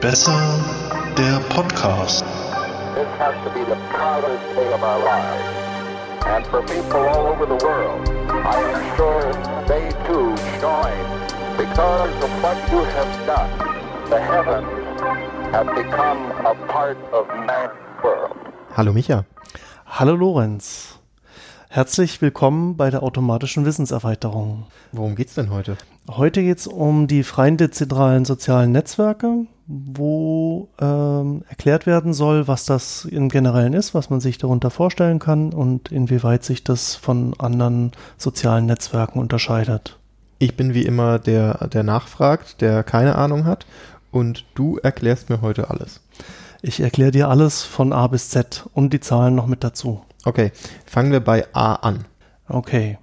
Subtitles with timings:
[0.00, 0.40] Besser
[1.16, 2.24] der Podcast.
[2.94, 5.44] This has to be the proudest day of our lives.
[6.26, 9.32] And for people all over the world, I am sure
[9.66, 10.98] they too join.
[11.56, 13.50] Because of what you have done,
[14.10, 15.00] the heavens
[15.54, 17.72] have become a part of man's
[18.02, 18.36] world.
[18.70, 19.24] Hallo Micha.
[19.84, 20.98] Hallo Lorenz.
[21.74, 24.66] Herzlich willkommen bei der automatischen Wissenserweiterung.
[24.92, 25.76] Worum geht's denn heute?
[26.08, 33.06] Heute geht's um die freien dezentralen sozialen Netzwerke, wo ähm, erklärt werden soll, was das
[33.06, 37.90] im Generellen ist, was man sich darunter vorstellen kann und inwieweit sich das von anderen
[38.18, 39.98] sozialen Netzwerken unterscheidet.
[40.38, 43.66] Ich bin wie immer der, der nachfragt, der keine Ahnung hat
[44.12, 46.00] und du erklärst mir heute alles.
[46.62, 50.02] Ich erkläre dir alles von A bis Z und die Zahlen noch mit dazu.
[50.24, 50.52] Okay,
[50.86, 52.04] fangen wir bei A an.
[52.48, 52.98] Okay.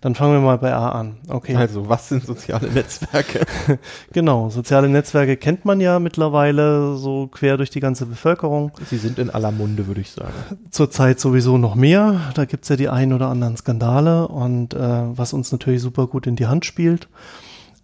[0.00, 1.16] Dann fangen wir mal bei A an.
[1.28, 1.56] Okay.
[1.56, 3.40] Also, was sind soziale Netzwerke?
[4.12, 8.72] genau, soziale Netzwerke kennt man ja mittlerweile so quer durch die ganze Bevölkerung.
[8.88, 10.32] Sie sind in aller Munde, würde ich sagen.
[10.70, 12.20] Zurzeit sowieso noch mehr.
[12.34, 16.26] Da gibt's ja die ein oder anderen Skandale und äh, was uns natürlich super gut
[16.26, 17.08] in die Hand spielt.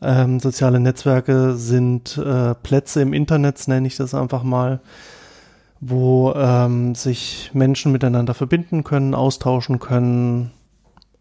[0.03, 4.81] Ähm, soziale Netzwerke sind äh, Plätze im Internet, nenne ich das einfach mal,
[5.84, 10.52] wo ähm, sich Menschen miteinander verbinden können, austauschen können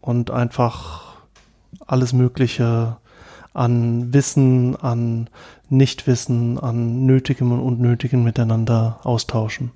[0.00, 1.16] und einfach
[1.84, 2.96] alles Mögliche
[3.54, 5.28] an Wissen, an
[5.68, 9.72] Nichtwissen, an Nötigem und Unnötigem miteinander austauschen.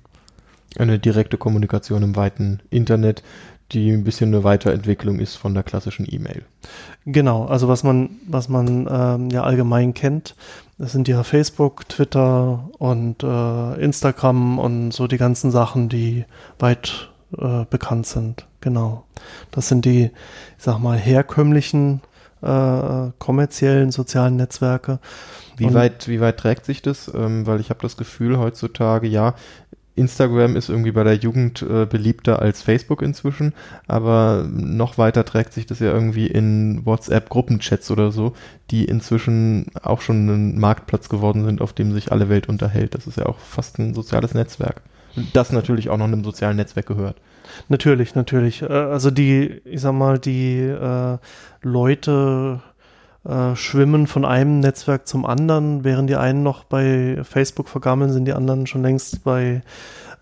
[0.79, 3.23] Eine direkte Kommunikation im weiten Internet,
[3.71, 6.43] die ein bisschen eine Weiterentwicklung ist von der klassischen E-Mail.
[7.05, 10.35] Genau, also was man, was man ähm, ja allgemein kennt,
[10.77, 16.25] das sind ja Facebook, Twitter und äh, Instagram und so die ganzen Sachen, die
[16.59, 18.45] weit äh, bekannt sind.
[18.61, 19.05] Genau.
[19.51, 22.01] Das sind die, ich sag mal, herkömmlichen
[22.41, 24.99] äh, kommerziellen sozialen Netzwerke.
[25.57, 27.11] Wie Und- weit, wie weit trägt sich das?
[27.13, 29.33] Ähm, weil ich habe das Gefühl heutzutage, ja,
[29.97, 33.53] Instagram ist irgendwie bei der Jugend äh, beliebter als Facebook inzwischen,
[33.87, 38.33] aber noch weiter trägt sich das ja irgendwie in WhatsApp-Gruppenchats oder so,
[38.71, 42.95] die inzwischen auch schon ein Marktplatz geworden sind, auf dem sich alle Welt unterhält.
[42.95, 44.81] Das ist ja auch fast ein soziales Netzwerk.
[45.33, 47.17] Das natürlich auch noch einem sozialen Netzwerk gehört.
[47.69, 48.61] Natürlich, natürlich.
[48.61, 51.17] Äh, Also die, ich sag mal, die äh,
[51.61, 52.61] Leute
[53.27, 58.25] äh, schwimmen von einem Netzwerk zum anderen, während die einen noch bei Facebook vergammeln, sind
[58.25, 59.61] die anderen schon längst bei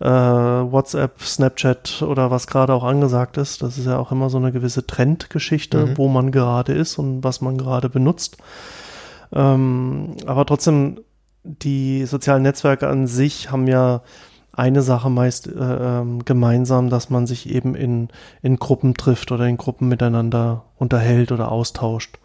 [0.00, 3.62] äh, WhatsApp, Snapchat oder was gerade auch angesagt ist.
[3.62, 5.98] Das ist ja auch immer so eine gewisse Trendgeschichte, Mhm.
[5.98, 8.36] wo man gerade ist und was man gerade benutzt.
[9.32, 11.00] Ähm, aber trotzdem,
[11.44, 14.02] die sozialen Netzwerke an sich haben ja
[14.56, 18.08] eine Sache meist äh, ähm, gemeinsam, dass man sich eben in,
[18.42, 22.18] in Gruppen trifft oder in Gruppen miteinander unterhält oder austauscht.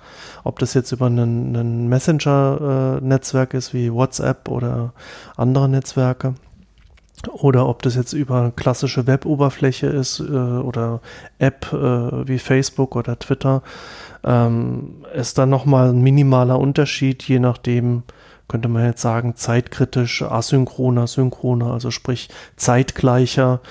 [0.44, 4.94] Ob das jetzt über einen, Messenger-Netzwerk ist wie WhatsApp oder
[5.36, 6.36] andere Netzwerke
[7.30, 11.02] oder ob das jetzt über klassische Web-Oberfläche ist äh, oder
[11.38, 13.62] App äh, wie Facebook oder Twitter,
[14.24, 18.04] ähm, ist dann nochmal ein minimaler Unterschied, je nachdem,
[18.52, 23.62] könnte man jetzt sagen, zeitkritisch, asynchroner, synchroner, also sprich zeitgleicher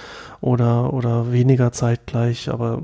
[0.41, 2.49] oder, oder weniger zeitgleich.
[2.49, 2.83] Aber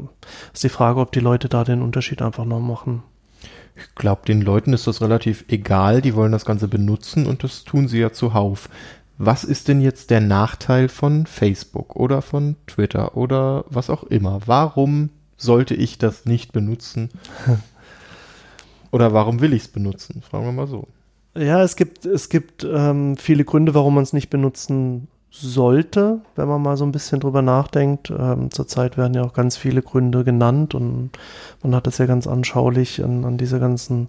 [0.52, 3.02] ist die Frage, ob die Leute da den Unterschied einfach noch machen.
[3.76, 7.64] Ich glaube, den Leuten ist das relativ egal, die wollen das Ganze benutzen und das
[7.64, 8.68] tun sie ja zuhauf.
[9.16, 14.40] Was ist denn jetzt der Nachteil von Facebook oder von Twitter oder was auch immer?
[14.44, 15.08] Warum
[15.38, 17.08] sollte ich das nicht benutzen?
[18.92, 20.22] Oder warum will ich es benutzen?
[20.22, 20.88] Fragen wir mal so.
[21.38, 26.48] Ja, es gibt, es gibt ähm, viele Gründe, warum man es nicht benutzen sollte, wenn
[26.48, 28.10] man mal so ein bisschen drüber nachdenkt.
[28.10, 31.10] Ähm, zurzeit werden ja auch ganz viele Gründe genannt und
[31.62, 34.08] man hat das ja ganz anschaulich an, an dieser ganzen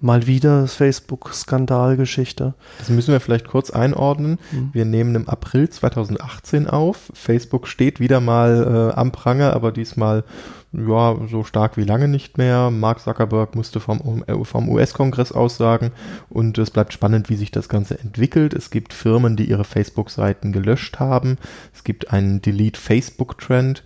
[0.00, 2.54] mal wieder Facebook-Skandalgeschichte.
[2.78, 4.38] Das müssen wir vielleicht kurz einordnen.
[4.52, 4.70] Mhm.
[4.72, 7.10] Wir nehmen im April 2018 auf.
[7.14, 10.24] Facebook steht wieder mal äh, am Pranger, aber diesmal
[10.72, 12.70] ja so stark wie lange nicht mehr.
[12.70, 15.90] Mark Zuckerberg musste vom, äh, vom US-Kongress aussagen
[16.28, 18.54] und es bleibt spannend, wie sich das Ganze entwickelt.
[18.54, 21.38] Es gibt Firmen, die ihre Facebook-Seiten gelöscht haben.
[21.74, 23.82] Es gibt einen Delete-Facebook-Trend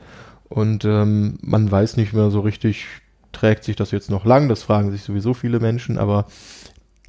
[0.49, 2.87] und ähm, man weiß nicht mehr so richtig,
[3.35, 4.49] trägt sich das jetzt noch lang?
[4.49, 6.27] Das fragen sich sowieso viele Menschen, aber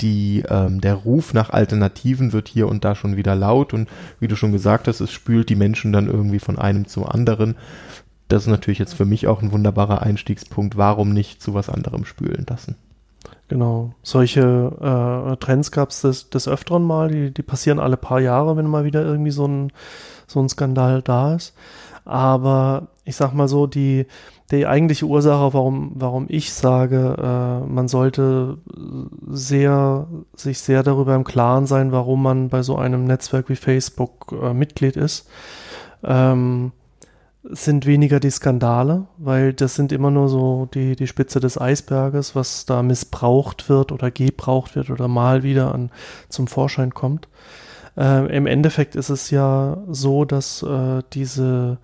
[0.01, 3.87] die, ähm, der Ruf nach Alternativen wird hier und da schon wieder laut und
[4.19, 7.55] wie du schon gesagt hast, es spült die Menschen dann irgendwie von einem zum anderen.
[8.27, 10.77] Das ist natürlich jetzt für mich auch ein wunderbarer Einstiegspunkt.
[10.77, 12.75] Warum nicht zu was anderem spülen lassen?
[13.47, 13.93] Genau.
[14.01, 18.57] Solche äh, Trends gab es des, des Öfteren mal, die, die passieren alle paar Jahre,
[18.57, 19.71] wenn mal wieder irgendwie so ein,
[20.25, 21.53] so ein Skandal da ist.
[22.05, 24.07] Aber ich sag mal so, die,
[24.51, 28.57] die eigentliche Ursache, warum, warum ich sage, äh, man sollte
[29.27, 34.35] sehr, sich sehr darüber im Klaren sein, warum man bei so einem Netzwerk wie Facebook
[34.41, 35.29] äh, Mitglied ist,
[36.03, 36.71] ähm,
[37.43, 42.35] sind weniger die Skandale, weil das sind immer nur so die, die Spitze des Eisberges,
[42.35, 45.91] was da missbraucht wird oder gebraucht wird oder mal wieder an,
[46.29, 47.27] zum Vorschein kommt.
[47.97, 51.77] Äh, Im Endeffekt ist es ja so, dass äh, diese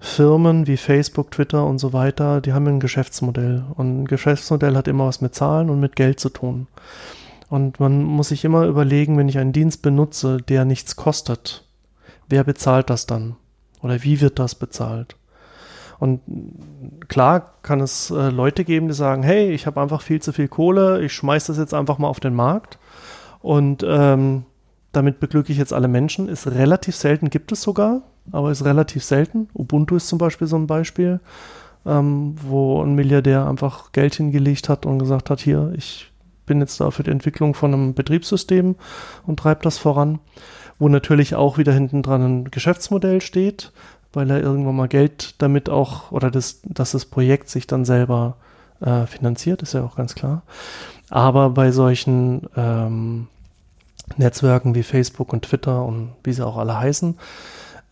[0.00, 3.64] Firmen wie Facebook, Twitter und so weiter, die haben ein Geschäftsmodell.
[3.74, 6.68] Und ein Geschäftsmodell hat immer was mit Zahlen und mit Geld zu tun.
[7.48, 11.64] Und man muss sich immer überlegen, wenn ich einen Dienst benutze, der nichts kostet,
[12.28, 13.36] wer bezahlt das dann?
[13.82, 15.16] Oder wie wird das bezahlt?
[15.98, 16.20] Und
[17.08, 20.46] klar kann es äh, Leute geben, die sagen, hey, ich habe einfach viel zu viel
[20.46, 22.78] Kohle, ich schmeiß das jetzt einfach mal auf den Markt
[23.40, 24.44] und ähm,
[24.92, 26.28] damit beglücke ich jetzt alle Menschen.
[26.28, 28.02] Ist relativ selten, gibt es sogar,
[28.32, 29.48] aber ist relativ selten.
[29.54, 31.20] Ubuntu ist zum Beispiel so ein Beispiel,
[31.86, 36.10] ähm, wo ein Milliardär einfach Geld hingelegt hat und gesagt hat, hier, ich
[36.46, 38.76] bin jetzt da für die Entwicklung von einem Betriebssystem
[39.26, 40.18] und treibe das voran.
[40.80, 43.72] Wo natürlich auch wieder hinten dran ein Geschäftsmodell steht,
[44.12, 48.36] weil er irgendwann mal Geld damit auch, oder das, dass das Projekt sich dann selber
[48.80, 50.42] äh, finanziert, ist ja auch ganz klar.
[51.10, 53.28] Aber bei solchen ähm,
[54.16, 57.18] Netzwerken wie Facebook und Twitter und wie sie auch alle heißen,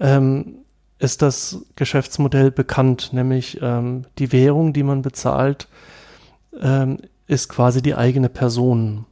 [0.01, 0.59] ähm,
[0.99, 5.69] ist das Geschäftsmodell bekannt, nämlich ähm, die Währung, die man bezahlt,
[6.61, 9.05] ähm, ist quasi die eigene Person.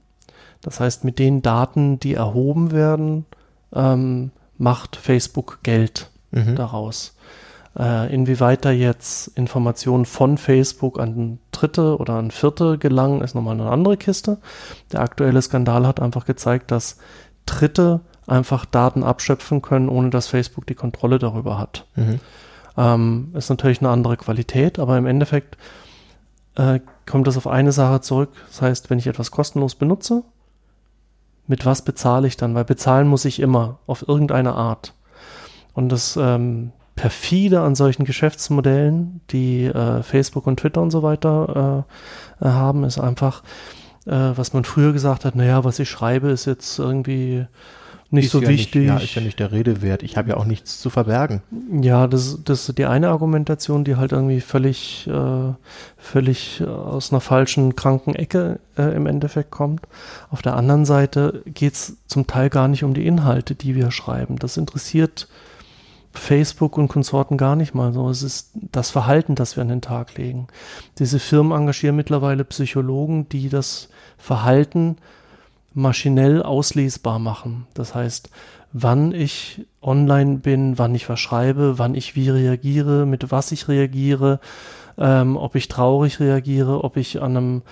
[0.63, 3.27] Das heißt, mit den Daten, die erhoben werden,
[3.75, 6.57] ähm, macht Facebook Geld mhm.
[6.57, 7.17] daraus.
[7.79, 13.61] Äh, inwieweit da jetzt Informationen von Facebook an Dritte oder an Vierte gelangen, ist nochmal
[13.61, 14.39] eine andere Kiste.
[14.93, 16.99] Der aktuelle Skandal hat einfach gezeigt, dass
[17.47, 21.87] Dritte einfach Daten abschöpfen können, ohne dass Facebook die Kontrolle darüber hat.
[21.97, 22.21] Mhm.
[22.77, 25.57] Ähm, ist natürlich eine andere Qualität, aber im Endeffekt
[26.57, 28.31] äh, kommt das auf eine Sache zurück.
[28.49, 30.23] Das heißt, wenn ich etwas kostenlos benutze,
[31.47, 32.55] mit was bezahle ich dann?
[32.55, 34.95] Weil bezahlen muss ich immer, auf irgendeine Art.
[35.75, 41.85] Und das ähm, perfide an solchen Geschäftsmodellen, die äh, Facebook und Twitter und so weiter
[42.41, 43.43] äh, äh, haben, ist einfach,
[44.07, 47.47] äh, was man früher gesagt hat, naja, was ich schreibe, ist jetzt irgendwie
[48.15, 48.83] nicht ist so ja wichtig.
[48.83, 50.03] Nicht, ja, ist ja nicht der Rede wert.
[50.03, 51.43] Ich habe ja auch nichts zu verbergen.
[51.83, 55.53] Ja, das, das ist die eine Argumentation, die halt irgendwie völlig, äh,
[55.97, 59.83] völlig aus einer falschen, kranken Ecke äh, im Endeffekt kommt.
[60.31, 63.91] Auf der anderen Seite geht es zum Teil gar nicht um die Inhalte, die wir
[63.91, 64.37] schreiben.
[64.39, 65.29] Das interessiert
[66.13, 68.09] Facebook und Konsorten gar nicht mal so.
[68.09, 70.47] Es ist das Verhalten, das wir an den Tag legen.
[70.99, 74.97] Diese Firmen engagieren mittlerweile Psychologen, die das Verhalten
[75.75, 77.67] maschinell auslesbar machen.
[77.75, 78.31] Das heißt,
[78.73, 83.69] wann ich online bin, wann ich was schreibe, wann ich wie reagiere, mit was ich
[83.69, 84.41] reagiere,
[84.97, 87.63] ähm, ob ich traurig reagiere, ob ich an einem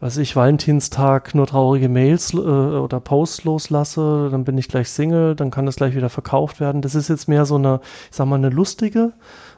[0.00, 5.34] was ich, Valentinstag nur traurige Mails äh, oder Posts loslasse, dann bin ich gleich Single,
[5.34, 6.82] dann kann das gleich wieder verkauft werden.
[6.82, 9.12] Das ist jetzt mehr so eine, ich sag mal, eine lustige,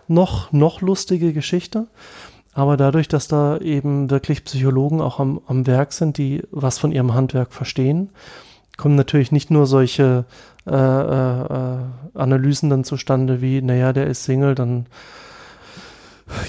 [0.08, 1.88] noch, noch lustige Geschichte.
[2.52, 6.92] Aber dadurch, dass da eben wirklich Psychologen auch am, am Werk sind, die was von
[6.92, 8.10] ihrem Handwerk verstehen,
[8.76, 10.24] kommen natürlich nicht nur solche
[10.66, 11.78] äh, äh, äh
[12.14, 14.86] Analysen dann zustande wie, naja, der ist Single, dann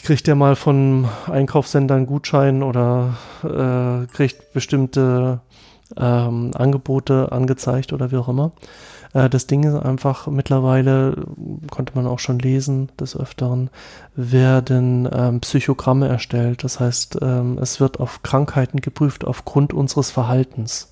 [0.03, 5.41] kriegt er mal von Einkaufssender einen Gutschein oder äh, kriegt bestimmte
[5.97, 8.51] ähm, Angebote angezeigt oder wie auch immer.
[9.13, 11.25] Äh, das Ding ist einfach mittlerweile,
[11.69, 13.69] konnte man auch schon lesen, des Öfteren,
[14.15, 16.63] werden ähm, Psychogramme erstellt.
[16.63, 20.91] Das heißt, ähm, es wird auf Krankheiten geprüft aufgrund unseres Verhaltens.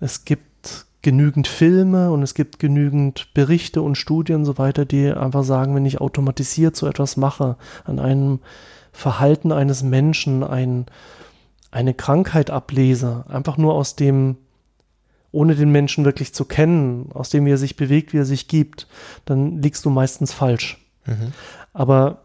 [0.00, 5.10] Es gibt genügend Filme und es gibt genügend Berichte und Studien und so weiter, die
[5.10, 8.40] einfach sagen, wenn ich automatisiert so etwas mache, an einem
[8.92, 10.86] Verhalten eines Menschen ein,
[11.70, 14.36] eine Krankheit ablese, einfach nur aus dem,
[15.32, 18.48] ohne den Menschen wirklich zu kennen, aus dem, wie er sich bewegt, wie er sich
[18.48, 18.86] gibt,
[19.24, 20.78] dann liegst du meistens falsch.
[21.06, 21.32] Mhm.
[21.72, 22.22] Aber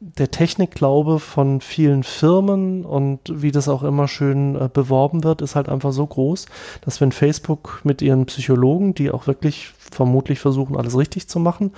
[0.00, 5.56] der Technikglaube von vielen Firmen und wie das auch immer schön äh, beworben wird, ist
[5.56, 6.46] halt einfach so groß,
[6.82, 11.72] dass wenn Facebook mit ihren Psychologen, die auch wirklich vermutlich versuchen, alles richtig zu machen,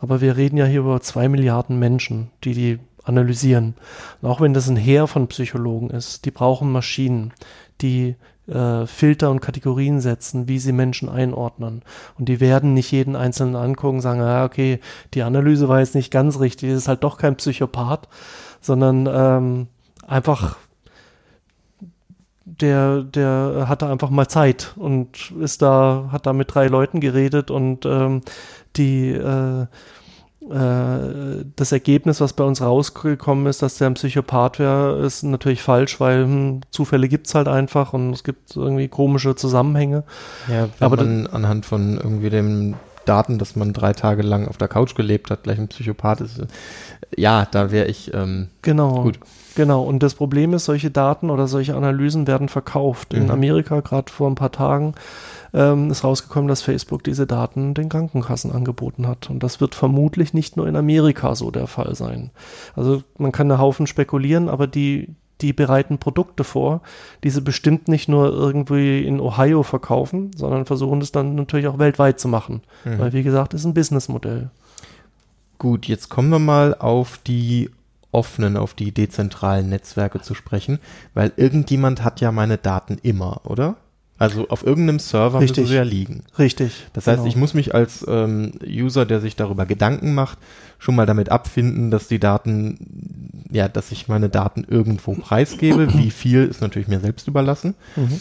[0.00, 3.74] aber wir reden ja hier über zwei Milliarden Menschen, die die analysieren.
[4.20, 7.32] Und auch wenn das ein Heer von Psychologen ist, die brauchen Maschinen,
[7.80, 11.82] die äh, Filter und Kategorien setzen, wie sie Menschen einordnen.
[12.18, 14.80] Und die werden nicht jeden Einzelnen angucken sagen, ja, okay,
[15.14, 18.08] die Analyse war jetzt nicht ganz richtig, ist halt doch kein Psychopath,
[18.60, 19.66] sondern ähm,
[20.06, 20.56] einfach
[22.44, 27.50] der, der hatte einfach mal Zeit und ist da, hat da mit drei Leuten geredet
[27.50, 28.22] und ähm,
[28.76, 29.66] die, äh,
[30.48, 36.00] das Ergebnis, was bei uns rausgekommen ist, dass der ein Psychopath wäre, ist natürlich falsch,
[36.00, 40.04] weil hm, Zufälle gibt es halt einfach und es gibt irgendwie komische Zusammenhänge.
[40.50, 44.68] Ja, Aber man anhand von irgendwie dem Daten, dass man drei Tage lang auf der
[44.68, 46.38] Couch gelebt hat, gleich ein Psychopath ist.
[46.38, 46.46] äh,
[47.16, 49.02] Ja, da wäre ich, ähm, Genau.
[49.02, 49.18] Gut.
[49.54, 49.82] Genau.
[49.82, 53.12] Und das Problem ist, solche Daten oder solche Analysen werden verkauft.
[53.12, 53.30] In Mhm.
[53.30, 54.94] Amerika, gerade vor ein paar Tagen,
[55.54, 59.30] ähm, ist rausgekommen, dass Facebook diese Daten den Krankenkassen angeboten hat.
[59.30, 62.30] Und das wird vermutlich nicht nur in Amerika so der Fall sein.
[62.74, 66.80] Also man kann einen Haufen spekulieren, aber die, die bereiten Produkte vor,
[67.24, 71.78] die sie bestimmt nicht nur irgendwie in Ohio verkaufen, sondern versuchen es dann natürlich auch
[71.78, 72.62] weltweit zu machen.
[72.84, 72.98] Mhm.
[72.98, 74.50] Weil, wie gesagt, ist ein Businessmodell.
[75.58, 77.70] Gut, jetzt kommen wir mal auf die
[78.10, 80.78] offenen, auf die dezentralen Netzwerke zu sprechen,
[81.14, 83.76] weil irgendjemand hat ja meine Daten immer, oder?
[84.18, 85.58] Also auf irgendeinem Server Richtig.
[85.58, 86.22] müssen sie ja liegen.
[86.38, 86.86] Richtig.
[86.92, 87.28] Das heißt, genau.
[87.28, 90.38] ich muss mich als ähm, User, der sich darüber Gedanken macht,
[90.78, 95.94] schon mal damit abfinden, dass die Daten, ja, dass ich meine Daten irgendwo preisgebe.
[95.94, 97.74] Wie viel ist natürlich mir selbst überlassen.
[97.96, 98.20] Mhm.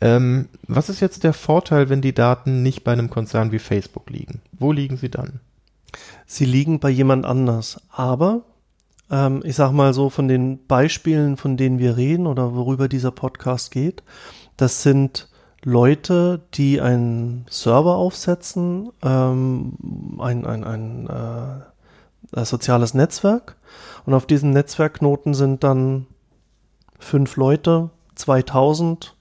[0.00, 4.10] Ähm, was ist jetzt der Vorteil, wenn die Daten nicht bei einem Konzern wie Facebook
[4.10, 4.42] liegen?
[4.52, 5.40] Wo liegen sie dann?
[6.26, 7.80] Sie liegen bei jemand anders.
[7.90, 8.42] Aber
[9.10, 13.10] ähm, ich sag mal so, von den Beispielen, von denen wir reden oder worüber dieser
[13.10, 14.02] Podcast geht,
[14.56, 15.28] das sind
[15.62, 23.56] Leute, die einen Server aufsetzen, ähm, ein, ein, ein äh, äh, soziales Netzwerk.
[24.04, 26.06] Und auf diesem Netzwerkknoten sind dann
[26.98, 29.14] fünf Leute, 2000,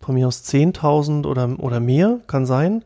[0.00, 2.84] von mir aus 10.000 oder, oder mehr, kann sein.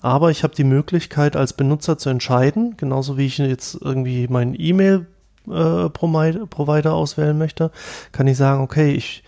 [0.00, 4.56] Aber ich habe die Möglichkeit, als Benutzer zu entscheiden, genauso wie ich jetzt irgendwie meinen
[4.58, 7.70] E-Mail-Provider auswählen möchte,
[8.12, 9.22] kann ich sagen, okay, ich,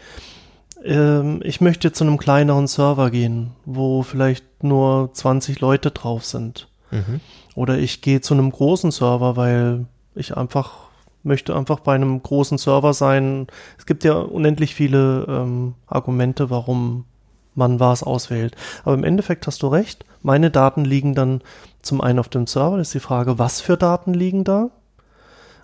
[0.87, 6.69] ähm, ich möchte zu einem kleineren Server gehen, wo vielleicht nur 20 Leute drauf sind.
[6.91, 7.21] Mhm.
[7.55, 10.87] Oder ich gehe zu einem großen Server, weil ich einfach
[11.23, 13.49] möchte einfach bei einem großen Server sein.
[13.79, 17.05] Es gibt ja unendlich viele ähm, Argumente, warum
[17.55, 18.55] man was auswählt.
[18.85, 20.05] Aber im Endeffekt hast du recht.
[20.23, 21.43] Meine Daten liegen dann
[21.83, 22.77] zum einen auf dem Server.
[22.77, 24.71] Das ist die Frage, was für Daten liegen da?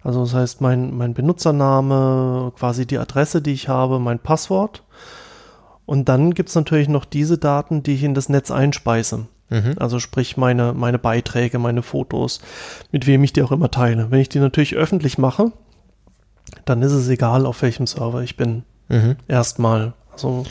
[0.05, 4.83] Also das heißt, mein, mein Benutzername, quasi die Adresse, die ich habe, mein Passwort.
[5.87, 9.27] Und dann gibt's natürlich noch diese Daten, die ich in das Netz einspeise.
[9.51, 9.75] Mhm.
[9.79, 12.41] Also sprich meine, meine Beiträge, meine Fotos,
[12.91, 14.11] mit wem ich die auch immer teile.
[14.11, 15.53] Wenn ich die natürlich öffentlich mache,
[16.65, 18.65] dann ist es egal, auf welchem Server ich bin.
[18.89, 19.17] Mhm.
[19.29, 19.93] Erstmal.
[20.13, 20.45] Also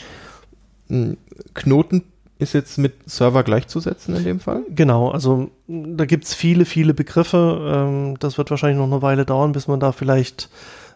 [0.90, 1.18] Ein
[1.54, 2.04] Knoten
[2.42, 4.64] ist jetzt mit Server gleichzusetzen in dem Fall?
[4.70, 7.62] genau, also da gibt's viele, viele Begriffe.
[7.74, 10.50] Ähm, das wird wahrscheinlich noch eine Weile dauern, bis man da vielleicht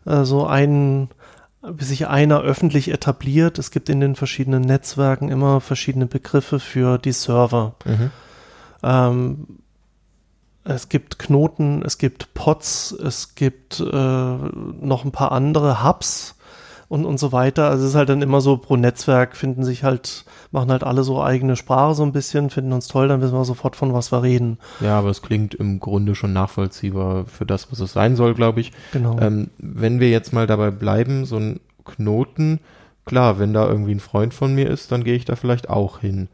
[0.06, 1.10] äh, so einen,
[1.62, 3.60] bis sich einer öffentlich etabliert.
[3.60, 7.75] Es gibt in den verschiedenen Netzwerken immer verschiedene Begriffe für die Server.
[7.86, 8.12] Mhm.
[8.84, 9.48] Ähm,
[10.64, 16.36] es gibt Knoten, es gibt Pods, es gibt äh, noch ein paar andere Hubs
[16.88, 17.70] und, und so weiter.
[17.70, 21.04] Also es ist halt dann immer so pro Netzwerk finden sich halt, machen halt alle
[21.04, 24.12] so eigene Sprache so ein bisschen, finden uns toll, dann wissen wir sofort, von was
[24.12, 24.58] wir reden.
[24.80, 28.62] Ja, aber es klingt im Grunde schon nachvollziehbar für das, was es sein soll, glaube
[28.62, 28.72] ich.
[28.92, 29.18] Genau.
[29.20, 32.60] Ähm, wenn wir jetzt mal dabei bleiben, so ein Knoten,
[33.06, 36.00] klar, wenn da irgendwie ein Freund von mir ist, dann gehe ich da vielleicht auch
[36.00, 36.27] hin.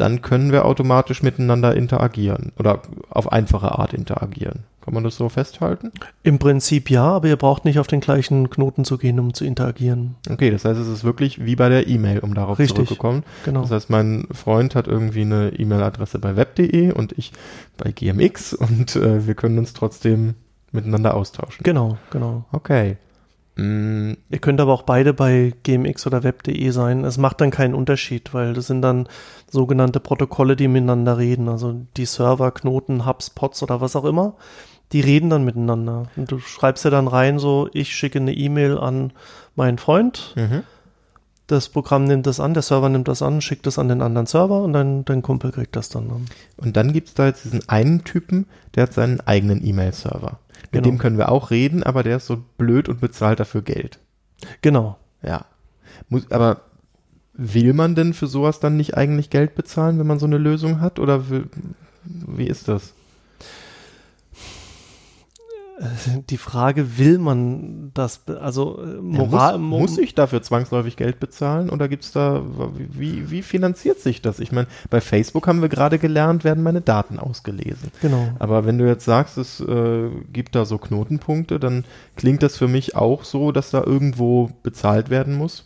[0.00, 2.80] Dann können wir automatisch miteinander interagieren oder
[3.10, 4.60] auf einfache Art interagieren.
[4.80, 5.92] Kann man das so festhalten?
[6.22, 9.44] Im Prinzip ja, aber ihr braucht nicht auf den gleichen Knoten zu gehen, um zu
[9.44, 10.14] interagieren.
[10.30, 12.76] Okay, das heißt, es ist wirklich wie bei der E-Mail, um darauf Richtig.
[12.76, 13.24] zurückzukommen.
[13.44, 13.60] Genau.
[13.60, 17.32] Das heißt, mein Freund hat irgendwie eine E-Mail-Adresse bei web.de und ich
[17.76, 20.34] bei GMX und äh, wir können uns trotzdem
[20.72, 21.62] miteinander austauschen.
[21.62, 22.46] Genau, genau.
[22.52, 22.96] Okay.
[23.56, 27.04] Mm, Ihr könnt aber auch beide bei gmx oder web.de sein.
[27.04, 29.08] Es macht dann keinen Unterschied, weil das sind dann
[29.50, 31.48] sogenannte Protokolle, die miteinander reden.
[31.48, 34.34] Also die Server, Knoten, Hubs, Pods oder was auch immer,
[34.92, 36.04] die reden dann miteinander.
[36.16, 39.12] Und du schreibst ja dann rein so, ich schicke eine E-Mail an
[39.54, 40.62] meinen Freund, mhm.
[41.46, 44.26] das Programm nimmt das an, der Server nimmt das an, schickt das an den anderen
[44.26, 46.26] Server und dann dein Kumpel kriegt das dann.
[46.56, 50.38] Und dann gibt's da jetzt diesen einen Typen, der hat seinen eigenen E-Mail-Server.
[50.62, 50.84] Mit Genau.
[50.84, 53.98] dem können wir auch reden, aber der ist so blöd und bezahlt dafür Geld.
[54.62, 54.96] Genau.
[55.22, 55.44] Ja.
[56.08, 56.62] Muss, aber
[57.32, 60.80] will man denn für sowas dann nicht eigentlich Geld bezahlen, wenn man so eine Lösung
[60.80, 60.98] hat?
[60.98, 61.46] Oder will,
[62.04, 62.94] wie ist das?
[66.30, 71.20] Die Frage, will man das, also äh, Ja, Moral, muss, muss ich dafür zwangsläufig Geld
[71.20, 72.42] bezahlen oder gibt's da,
[72.76, 74.40] wie, wie finanziert sich das?
[74.40, 77.90] Ich meine, bei Facebook haben wir gerade gelernt, werden meine Daten ausgelesen.
[78.02, 78.28] Genau.
[78.38, 81.84] Aber wenn du jetzt sagst, es äh, gibt da so Knotenpunkte, dann
[82.16, 85.64] klingt das für mich auch so, dass da irgendwo bezahlt werden muss.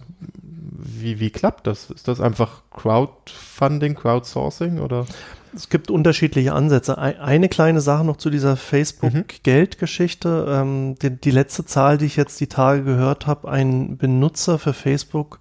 [0.77, 1.91] wie, wie klappt das?
[1.91, 5.07] Ist das einfach Crowdfunding, Crowdsourcing oder?
[5.55, 6.99] Es gibt unterschiedliche Ansätze.
[6.99, 10.47] Eine kleine Sache noch zu dieser Facebook-Geldgeschichte.
[10.49, 14.73] Ähm, die, die, letzte Zahl, die ich jetzt die Tage gehört habe, ein Benutzer für
[14.73, 15.39] Facebook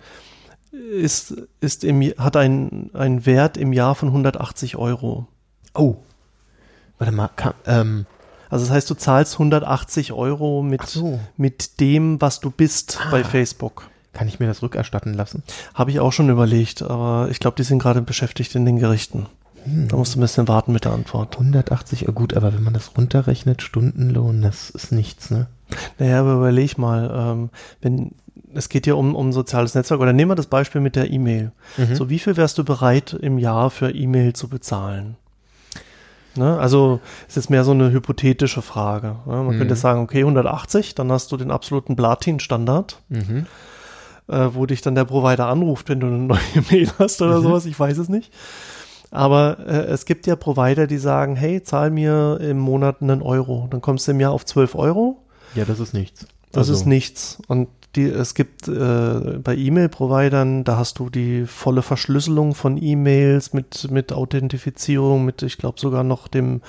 [0.72, 5.28] ist, ist im, hat einen, einen Wert im Jahr von 180 Euro.
[5.74, 5.98] Oh.
[6.98, 8.06] Warte mal, kann, ähm,
[8.50, 11.20] also das heißt, du zahlst 180 Euro mit, so.
[11.38, 13.10] mit dem, was du bist ah.
[13.12, 13.90] bei Facebook.
[14.14, 15.42] Kann ich mir das rückerstatten lassen?
[15.74, 19.26] Habe ich auch schon überlegt, aber ich glaube, die sind gerade beschäftigt in den Gerichten.
[19.66, 19.88] Hm.
[19.88, 21.36] Da musst du ein bisschen warten mit der Antwort.
[21.36, 25.48] 180, gut, aber wenn man das runterrechnet, Stundenlohn, das ist nichts, ne?
[25.98, 27.50] Naja, aber überleg mal, ähm,
[27.82, 28.12] wenn,
[28.54, 31.52] es geht ja um, um soziales Netzwerk, oder nehmen wir das Beispiel mit der E-Mail.
[31.78, 31.96] Mhm.
[31.96, 35.16] So, wie viel wärst du bereit, im Jahr für E-Mail zu bezahlen?
[36.36, 36.58] Ne?
[36.60, 39.16] Also, es ist mehr so eine hypothetische Frage.
[39.26, 39.36] Ne?
[39.36, 39.58] Man mhm.
[39.60, 43.02] könnte sagen, okay, 180, dann hast du den absoluten Platin-Standard.
[43.10, 43.46] Mhm.
[44.30, 46.40] Äh, wo dich dann der Provider anruft, wenn du eine neue
[46.72, 47.44] Mail hast oder mhm.
[47.44, 48.32] sowas, ich weiß es nicht.
[49.14, 53.68] Aber äh, es gibt ja Provider, die sagen, hey, zahl mir im Monat einen Euro.
[53.70, 55.22] Dann kommst du im Jahr auf 12 Euro.
[55.54, 56.26] Ja, das ist nichts.
[56.52, 56.74] Das also.
[56.74, 57.38] ist nichts.
[57.48, 63.54] Und die, es gibt äh, bei E-Mail-Providern, da hast du die volle Verschlüsselung von E-Mails
[63.54, 66.62] mit, mit Authentifizierung, mit, ich glaube, sogar noch dem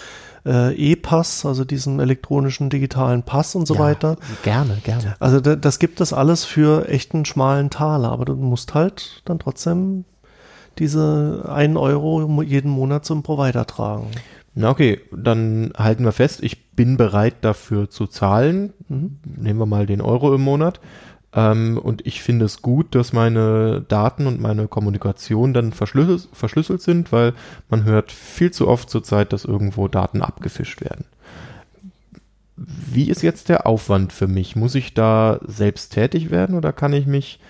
[0.45, 4.17] äh, E-Pass, also diesem elektronischen digitalen Pass und so ja, weiter.
[4.43, 5.17] Gerne, gerne.
[5.19, 9.39] Also da, das gibt es alles für echten schmalen Taler, aber du musst halt dann
[9.39, 10.05] trotzdem
[10.79, 14.11] diese einen Euro jeden Monat zum Provider tragen.
[14.55, 18.73] Na okay, dann halten wir fest, ich bin bereit dafür zu zahlen.
[18.89, 19.19] Mhm.
[19.25, 20.81] Nehmen wir mal den Euro im Monat.
[21.35, 26.83] Ähm, und ich finde es gut, dass meine Daten und meine Kommunikation dann verschlüsselt, verschlüsselt
[26.83, 27.35] sind, weil
[27.69, 31.05] man hört viel zu oft zurzeit, dass irgendwo Daten abgefischt werden.
[32.57, 34.55] Wie ist jetzt der Aufwand für mich?
[34.55, 37.41] Muss ich da selbst tätig werden oder kann ich mich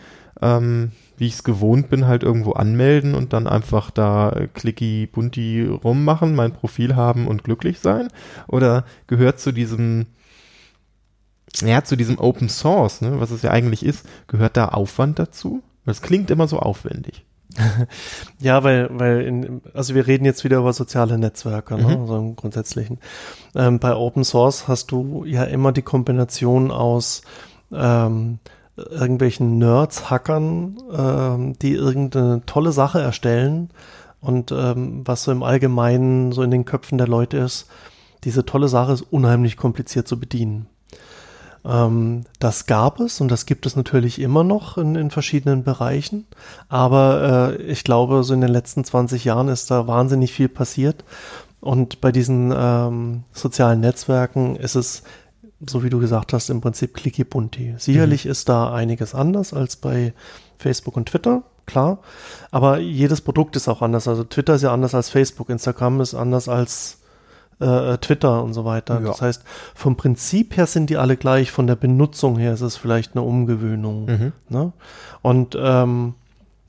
[0.40, 5.64] ähm, wie ich es gewohnt bin, halt irgendwo anmelden und dann einfach da clicky bunti
[5.66, 8.09] rummachen, mein Profil haben und glücklich sein?
[8.49, 10.06] Oder gehört zu diesem,
[11.62, 15.62] ja, zu diesem Open Source, ne, was es ja eigentlich ist, gehört da Aufwand dazu?
[15.87, 17.25] Das klingt immer so aufwendig.
[18.40, 22.00] ja, weil, weil in, also wir reden jetzt wieder über soziale Netzwerke, ne, mhm.
[22.02, 22.99] also im Grundsätzlichen.
[23.55, 27.22] Ähm, bei Open Source hast du ja immer die Kombination aus
[27.72, 28.38] ähm,
[28.77, 33.71] irgendwelchen Nerds, Hackern, ähm, die irgendeine tolle Sache erstellen
[34.21, 37.67] und ähm, was so im Allgemeinen so in den Köpfen der Leute ist,
[38.25, 40.67] diese tolle Sache ist unheimlich kompliziert zu bedienen.
[41.65, 46.27] Ähm, das gab es und das gibt es natürlich immer noch in, in verschiedenen Bereichen,
[46.69, 51.05] aber äh, ich glaube, so in den letzten 20 Jahren ist da wahnsinnig viel passiert
[51.61, 55.03] und bei diesen ähm, sozialen Netzwerken ist es
[55.68, 57.74] so wie du gesagt hast, im Prinzip clicky bunti.
[57.79, 58.31] Sicherlich mhm.
[58.31, 60.12] ist da einiges anders als bei
[60.59, 61.98] Facebook und Twitter, klar.
[62.50, 64.09] Aber jedes Produkt ist auch anders.
[64.09, 66.98] Also Twitter ist ja anders als Facebook, Instagram ist anders als
[67.61, 69.00] äh, Twitter und so weiter.
[69.00, 69.09] Ja.
[69.09, 69.42] Das heißt,
[69.74, 73.22] vom Prinzip her sind die alle gleich, von der Benutzung her ist es vielleicht eine
[73.22, 74.07] Umgewöhnung.
[74.07, 74.33] Mhm.
[74.48, 74.72] Ne?
[75.22, 76.14] Und ähm,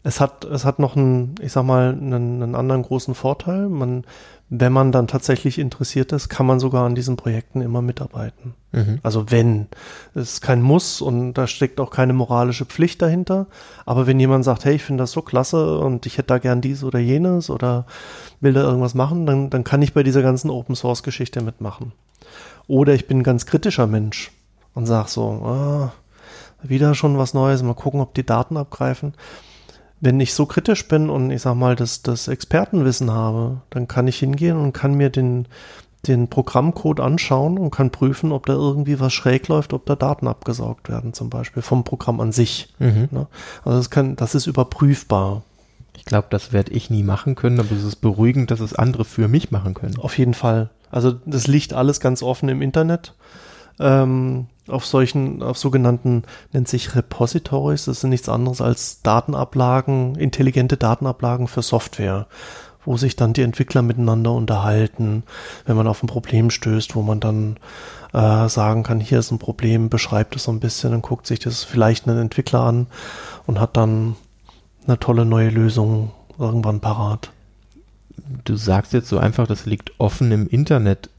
[0.06, 3.68] es hat, es hat noch einen, ich sag mal, einen, einen anderen großen Vorteil.
[3.68, 4.06] Man
[4.50, 8.54] wenn man dann tatsächlich interessiert ist, kann man sogar an diesen Projekten immer mitarbeiten.
[8.74, 9.00] Mhm.
[9.02, 9.68] Also wenn.
[10.14, 13.48] Es ist kein Muss und da steckt auch keine moralische Pflicht dahinter.
[13.88, 16.62] Aber wenn jemand sagt, hey, ich finde das so klasse und ich hätte da gern
[16.62, 17.88] dies oder jenes oder
[18.40, 21.94] will da irgendwas machen, dann, dann kann ich bei dieser ganzen Open Source Geschichte mitmachen.
[22.68, 24.32] Oder ich bin ein ganz kritischer Mensch
[24.76, 25.94] und sag so, ah,
[26.62, 29.14] wieder schon was Neues, mal gucken, ob die Daten abgreifen
[30.06, 34.08] wenn ich so kritisch bin und ich sag mal, das, das Expertenwissen habe, dann kann
[34.08, 35.48] ich hingehen und kann mir den,
[36.08, 40.28] den Programmcode anschauen und kann prüfen, ob da irgendwie was schräg läuft, ob da Daten
[40.28, 42.70] abgesaugt werden, zum Beispiel vom Programm an sich.
[42.80, 43.10] Mhm.
[43.12, 43.28] Ne?
[43.66, 45.42] Also das kann, das ist überprüfbar.
[45.98, 49.06] Ich glaube, das werde ich nie machen können, aber es ist beruhigend, dass es andere
[49.06, 49.98] für mich machen können.
[49.98, 50.70] Auf jeden Fall.
[50.92, 53.14] Also das liegt alles ganz offen im Internet.
[53.80, 57.86] Ähm, auf solchen, auf sogenannten, nennt sich Repositories.
[57.86, 62.28] Das sind nichts anderes als Datenablagen, intelligente Datenablagen für Software,
[62.84, 65.24] wo sich dann die Entwickler miteinander unterhalten,
[65.66, 67.58] wenn man auf ein Problem stößt, wo man dann
[68.14, 71.40] äh, sagen kann, hier ist ein Problem, beschreibt es so ein bisschen, dann guckt sich
[71.40, 72.88] das vielleicht ein Entwickler an
[73.46, 74.16] und hat dann
[74.88, 77.32] eine tolle neue Lösung irgendwann parat.
[78.44, 81.10] Du sagst jetzt so einfach, das liegt offen im Internet.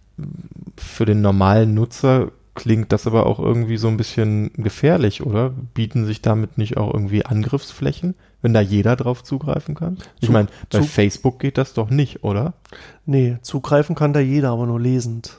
[0.76, 5.50] Für den normalen Nutzer klingt das aber auch irgendwie so ein bisschen gefährlich, oder?
[5.74, 9.98] Bieten sich damit nicht auch irgendwie Angriffsflächen, wenn da jeder drauf zugreifen kann?
[10.20, 12.54] Ich meine, bei Facebook geht das doch nicht, oder?
[13.04, 15.38] Nee, zugreifen kann da jeder, aber nur lesend.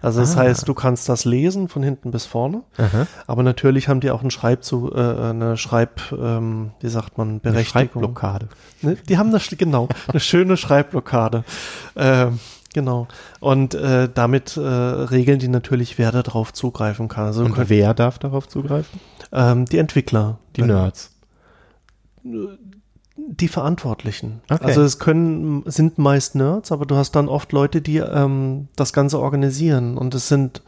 [0.00, 0.42] Also das Ah.
[0.42, 3.08] heißt, du kannst das lesen von hinten bis vorne, Aha.
[3.26, 7.28] aber natürlich haben die auch einen Schreib zu, äh, eine Schreib, ähm, wie sagt man,
[7.30, 7.88] Eine Berechtigung.
[7.90, 8.48] Schreibblockade.
[8.82, 8.96] Ne?
[9.08, 11.42] Die haben eine, sch- genau, eine schöne Schreibblockade.
[11.96, 12.38] Ähm,
[12.78, 13.08] genau.
[13.40, 17.24] Und äh, damit äh, regeln die natürlich, wer da drauf zugreifen kann.
[17.26, 19.00] Also Und könnt, wer darf darauf zugreifen?
[19.32, 21.10] ähm, die Entwickler, Die Nerds.
[23.16, 24.40] die Verantwortlichen.
[24.48, 24.64] Okay.
[24.64, 28.92] Also es können, sind meist Nerds, aber du hast dann oft Leute, die ähm, das
[28.92, 29.98] Ganze organisieren.
[29.98, 30.62] Und es sind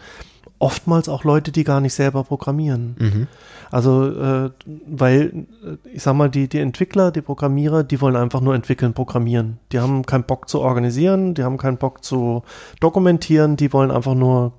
[0.61, 2.95] oftmals auch Leute, die gar nicht selber programmieren.
[2.99, 3.27] Mhm.
[3.73, 4.51] Also, äh,
[4.87, 8.93] weil, äh, ich sag mal, die, die Entwickler, die Programmierer, die wollen einfach nur entwickeln,
[8.93, 9.59] programmieren.
[9.73, 12.43] Die haben keinen Bock zu organisieren, die haben keinen Bock zu
[12.79, 14.53] dokumentieren, die wollen einfach nur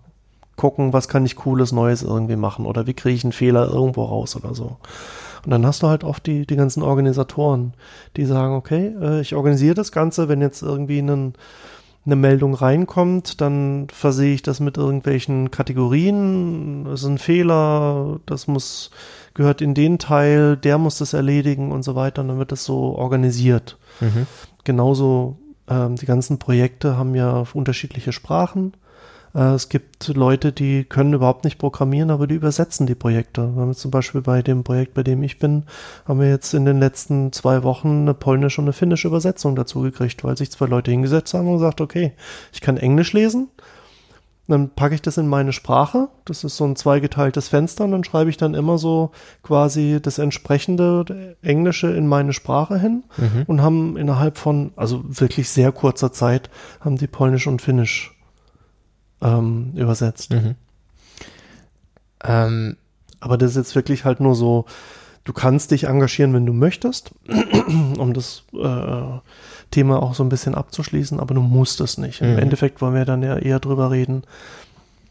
[0.56, 4.04] gucken, was kann ich Cooles, Neues irgendwie machen oder wie kriege ich einen Fehler irgendwo
[4.04, 4.78] raus oder so.
[5.44, 7.74] Und dann hast du halt oft die, die ganzen Organisatoren,
[8.18, 11.34] die sagen, okay, äh, ich organisiere das Ganze, wenn jetzt irgendwie einen,
[12.06, 18.48] eine Meldung reinkommt, dann versehe ich das mit irgendwelchen Kategorien, das ist ein Fehler, das
[18.48, 18.90] muss,
[19.34, 22.66] gehört in den Teil, der muss das erledigen und so weiter, und dann wird das
[22.66, 23.78] so organisiert.
[24.00, 24.26] Mhm.
[24.64, 25.38] Genauso,
[25.68, 28.74] ähm, die ganzen Projekte haben ja unterschiedliche Sprachen.
[29.34, 33.54] Äh, es gibt Leute, die können überhaupt nicht programmieren, aber die übersetzen die Projekte.
[33.56, 35.64] Wir haben zum Beispiel bei dem Projekt, bei dem ich bin,
[36.08, 39.82] haben wir jetzt in den letzten zwei Wochen eine polnische und eine finnische Übersetzung dazu
[39.82, 42.14] gekriegt, weil sich zwei Leute hingesetzt haben und gesagt, okay,
[42.54, 43.48] ich kann Englisch lesen,
[44.48, 46.10] dann packe ich das in meine Sprache.
[46.26, 49.12] Das ist so ein zweigeteiltes Fenster und dann schreibe ich dann immer so
[49.44, 53.44] quasi das entsprechende Englische in meine Sprache hin Mhm.
[53.48, 56.50] und haben innerhalb von, also wirklich sehr kurzer Zeit,
[56.82, 58.18] haben die Polnisch und Finnisch
[59.22, 60.32] ähm, übersetzt.
[60.32, 60.56] Mhm.
[62.24, 62.78] Ähm,
[63.20, 64.66] Aber das ist jetzt wirklich halt nur so,
[65.26, 67.12] du kannst dich engagieren, wenn du möchtest,
[67.98, 69.20] um das äh,
[69.70, 72.22] Thema auch so ein bisschen abzuschließen, aber du musst es nicht.
[72.22, 72.40] Im Mhm.
[72.40, 74.24] Endeffekt wollen wir dann ja eher drüber reden,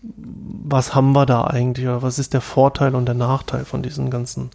[0.02, 4.10] was haben wir da eigentlich oder was ist der Vorteil und der Nachteil von diesen
[4.10, 4.50] ganzen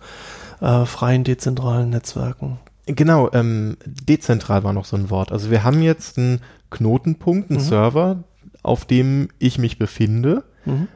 [0.60, 2.58] äh, freien, dezentralen Netzwerken.
[2.88, 5.32] Genau, ähm, dezentral war noch so ein Wort.
[5.32, 6.42] Also wir haben jetzt einen
[6.72, 7.64] Knotenpunkt, einen Mhm.
[7.64, 8.24] Server,
[8.66, 10.44] auf dem ich mich befinde.
[10.66, 10.88] Mhm.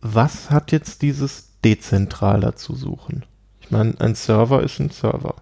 [0.00, 3.24] Was hat jetzt dieses dezentral dazu suchen?
[3.60, 5.36] Ich meine, ein Server ist ein Server.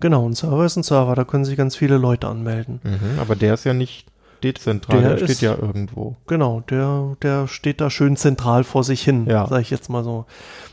[0.00, 2.80] Genau, ein Server ist ein Server, da können sich ganz viele Leute anmelden.
[2.82, 4.11] Mhm, aber der ist ja nicht
[4.44, 6.16] dezentral, Der der, steht ist- ja irgendwo.
[6.26, 9.46] Genau, der, der steht da schön zentral vor sich hin, Ja.
[9.46, 10.26] sage ich jetzt mal so.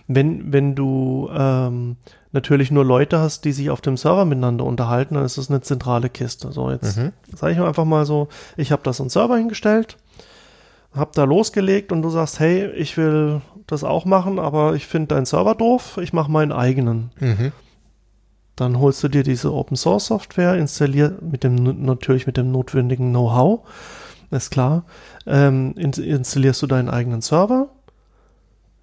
[0.07, 1.95] Wenn, wenn du ähm,
[2.31, 5.61] natürlich nur Leute hast, die sich auf dem Server miteinander unterhalten, dann ist das eine
[5.61, 6.51] zentrale Kiste.
[6.51, 7.11] So, jetzt Mhm.
[7.35, 8.27] sage ich einfach mal so,
[8.57, 9.97] ich habe das einen Server hingestellt,
[10.95, 15.09] habe da losgelegt und du sagst, hey, ich will das auch machen, aber ich finde
[15.15, 17.11] deinen Server doof, ich mache meinen eigenen.
[17.19, 17.51] Mhm.
[18.59, 23.11] Dann holst du dir diese Open Source Software, installier mit dem natürlich mit dem notwendigen
[23.11, 23.61] Know-how,
[24.31, 24.83] ist klar.
[25.25, 27.69] Ähm, in, installierst du deinen eigenen Server,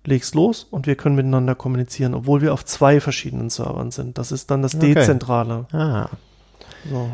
[0.04, 4.16] legst los und wir können miteinander kommunizieren, obwohl wir auf zwei verschiedenen Servern sind.
[4.16, 4.94] Das ist dann das Okay.
[4.94, 5.66] Dezentrale.
[5.72, 6.08] Ah,
[6.90, 7.10] So.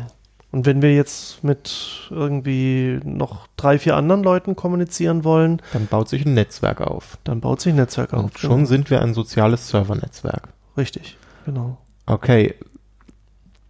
[0.53, 6.07] Und wenn wir jetzt mit irgendwie noch drei, vier anderen Leuten kommunizieren wollen, dann baut
[6.07, 7.17] sich ein Netzwerk auf.
[7.23, 8.23] dann baut sich ein Netzwerk auf.
[8.25, 10.49] Und schon sind wir ein soziales Servernetzwerk.
[10.77, 11.79] Richtig, genau.
[12.05, 12.55] Okay.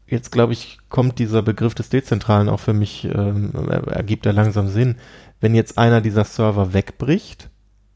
[0.07, 4.33] Jetzt glaube ich, kommt dieser Begriff des Dezentralen auch für mich, ähm, er- ergibt er
[4.33, 4.95] langsam Sinn.
[5.41, 7.49] Wenn jetzt einer dieser Server wegbricht,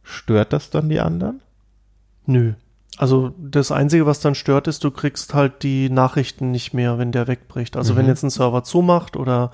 [0.04, 1.41] stört das dann die anderen?
[2.26, 2.54] Nö.
[2.97, 7.12] Also das Einzige, was dann stört, ist, du kriegst halt die Nachrichten nicht mehr, wenn
[7.12, 7.78] der wegbricht.
[7.78, 8.10] Also wenn Mhm.
[8.10, 9.52] jetzt ein Server zumacht oder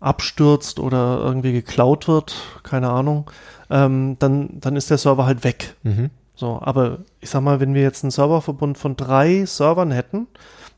[0.00, 3.30] abstürzt oder irgendwie geklaut wird, keine Ahnung,
[3.70, 5.74] ähm, dann, dann ist der Server halt weg.
[5.82, 6.10] Mhm.
[6.38, 10.28] So, aber ich sag mal, wenn wir jetzt einen Serververbund von drei Servern hätten,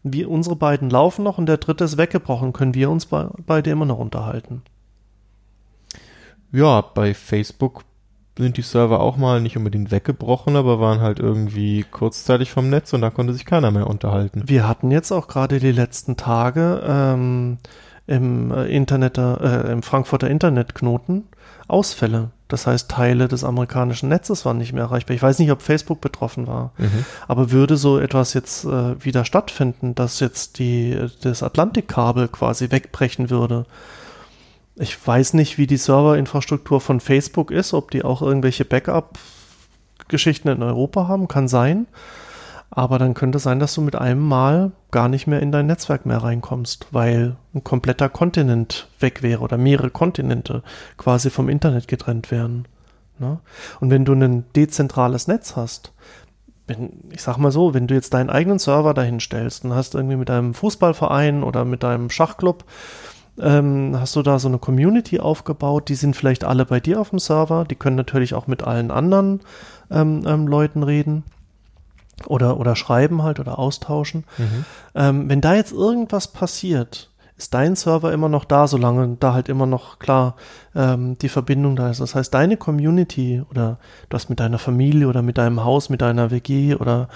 [0.03, 3.69] wir, unsere beiden laufen noch und der dritte ist weggebrochen, können wir uns bei, beide
[3.69, 4.63] immer noch unterhalten.
[6.51, 7.85] Ja, bei Facebook
[8.39, 12.95] sind die Server auch mal nicht unbedingt weggebrochen, aber waren halt irgendwie kurzzeitig vom Netz
[12.95, 14.45] und da konnte sich keiner mehr unterhalten.
[14.47, 17.59] Wir hatten jetzt auch gerade die letzten Tage ähm,
[18.07, 21.25] im äh, Internet, äh, im Frankfurter Internetknoten
[21.69, 22.31] Ausfälle.
[22.51, 25.15] Das heißt, Teile des amerikanischen Netzes waren nicht mehr erreichbar.
[25.15, 26.73] Ich weiß nicht, ob Facebook betroffen war.
[26.79, 27.05] Mhm.
[27.29, 33.31] Aber würde so etwas jetzt äh, wieder stattfinden, dass jetzt die, das Atlantikkabel quasi wegbrechen
[33.31, 33.67] würde?
[34.75, 40.63] Ich weiß nicht, wie die Serverinfrastruktur von Facebook ist, ob die auch irgendwelche Backup-Geschichten in
[40.63, 41.87] Europa haben, kann sein.
[42.71, 45.67] Aber dann könnte es sein, dass du mit einem Mal gar nicht mehr in dein
[45.67, 50.63] Netzwerk mehr reinkommst, weil ein kompletter Kontinent weg wäre oder mehrere Kontinente
[50.97, 52.67] quasi vom Internet getrennt wären.
[53.19, 53.41] Ne?
[53.81, 55.93] Und wenn du ein dezentrales Netz hast,
[56.69, 59.97] wenn, ich sag mal so, wenn du jetzt deinen eigenen Server dahin stellst und hast
[59.97, 62.65] irgendwie mit deinem Fußballverein oder mit deinem Schachclub
[63.41, 67.11] ähm, hast du da so eine Community aufgebaut, die sind vielleicht alle bei dir auf
[67.11, 69.41] dem Server, die können natürlich auch mit allen anderen
[69.91, 71.25] ähm, ähm, Leuten reden
[72.27, 74.25] oder, oder schreiben halt oder austauschen.
[74.39, 74.65] Mhm.
[74.95, 79.49] Ähm, wenn da jetzt irgendwas passiert, ist dein Server immer noch da, solange da halt
[79.49, 80.37] immer noch klar
[80.75, 81.99] ähm, die Verbindung da ist.
[81.99, 83.79] Das heißt, deine Community oder
[84.11, 87.09] du hast mit deiner Familie oder mit deinem Haus, mit deiner WG oder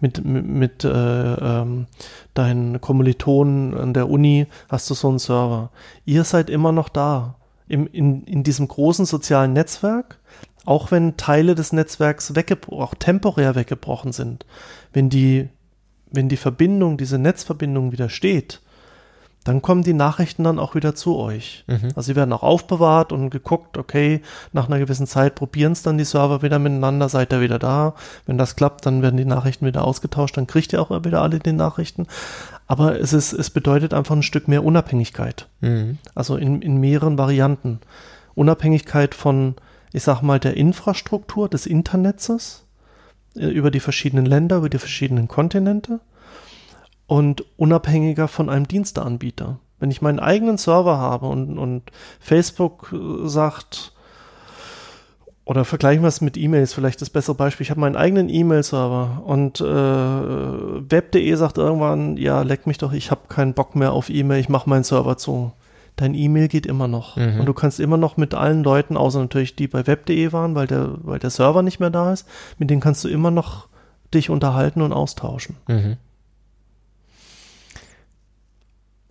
[0.00, 1.86] mit, mit, mit äh, ähm,
[2.34, 5.70] deinen Kommilitonen an der Uni hast du so einen Server.
[6.04, 7.34] Ihr seid immer noch da.
[7.66, 10.18] Im, in, in diesem großen sozialen Netzwerk,
[10.64, 14.46] auch wenn Teile des Netzwerks weggebrochen, auch temporär weggebrochen sind,
[14.92, 15.48] wenn die,
[16.10, 18.60] wenn die Verbindung, diese Netzverbindung wieder steht,
[19.44, 21.64] dann kommen die Nachrichten dann auch wieder zu euch.
[21.66, 21.88] Mhm.
[21.96, 24.22] Also sie werden auch aufbewahrt und geguckt, okay,
[24.52, 27.94] nach einer gewissen Zeit probieren es dann die Server wieder miteinander, seid ihr wieder da.
[28.26, 31.40] Wenn das klappt, dann werden die Nachrichten wieder ausgetauscht, dann kriegt ihr auch wieder alle
[31.40, 32.06] die Nachrichten.
[32.68, 35.48] Aber es ist, es bedeutet einfach ein Stück mehr Unabhängigkeit.
[35.60, 35.98] Mhm.
[36.14, 37.80] Also in, in mehreren Varianten.
[38.34, 39.56] Unabhängigkeit von,
[39.92, 42.64] ich sag mal, der Infrastruktur des Internets
[43.36, 46.00] äh, über die verschiedenen Länder, über die verschiedenen Kontinente
[47.06, 49.58] und unabhängiger von einem Diensteanbieter.
[49.78, 51.82] Wenn ich meinen eigenen Server habe und, und
[52.20, 53.92] Facebook äh, sagt,
[55.44, 57.64] oder vergleichen wir es mit E-Mails, vielleicht das bessere Beispiel.
[57.64, 63.10] Ich habe meinen eigenen E-Mail-Server und äh, web.de sagt irgendwann, ja, leck mich doch, ich
[63.10, 65.52] habe keinen Bock mehr auf E-Mail, ich mache meinen Server zu.
[65.96, 67.16] Dein E-Mail geht immer noch.
[67.16, 67.40] Mhm.
[67.40, 70.66] Und du kannst immer noch mit allen Leuten, außer natürlich die bei web.de waren, weil
[70.66, 72.26] der, weil der Server nicht mehr da ist,
[72.58, 73.68] mit denen kannst du immer noch
[74.14, 75.56] dich unterhalten und austauschen.
[75.68, 75.96] Mhm.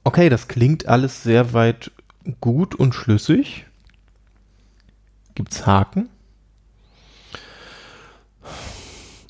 [0.04, 1.91] Okay, das klingt alles sehr weit
[2.39, 3.65] gut und schlüssig.
[5.36, 6.10] Gibt's Haken?